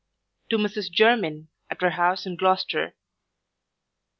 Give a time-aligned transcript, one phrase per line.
[0.49, 2.95] To Mrs JERMYN at her house in Gloucester.